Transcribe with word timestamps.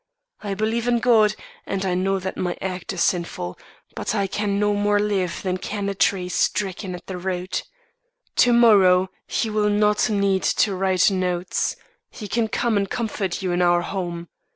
I 0.41 0.55
believe 0.55 0.87
in 0.87 0.97
God, 0.97 1.35
and 1.67 1.85
I 1.85 1.93
know 1.93 2.17
that 2.17 2.35
my 2.35 2.57
act 2.59 2.91
is 2.91 3.03
sinful; 3.03 3.55
but 3.93 4.15
I 4.15 4.25
can 4.25 4.57
no 4.57 4.73
more 4.73 4.97
live 4.99 5.43
than 5.43 5.57
can 5.59 5.89
a 5.89 5.93
tree 5.93 6.27
stricken 6.27 6.95
at 6.95 7.05
the 7.05 7.19
root. 7.19 7.63
To 8.37 8.51
morrow 8.51 9.11
he 9.27 9.51
will 9.51 9.69
not 9.69 10.09
need 10.09 10.41
to 10.41 10.73
write 10.75 11.11
notes; 11.11 11.75
he 12.09 12.27
can 12.27 12.47
come 12.47 12.77
and 12.77 12.89
comfort 12.89 13.43
you 13.43 13.51
in 13.51 13.61
our 13.61 13.81
home. 13.83 14.27